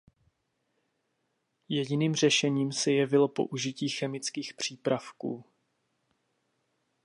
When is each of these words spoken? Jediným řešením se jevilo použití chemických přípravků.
Jediným 1.69 2.15
řešením 2.15 2.71
se 2.71 2.91
jevilo 2.91 3.27
použití 3.27 3.89
chemických 3.89 4.53
přípravků. 4.53 5.45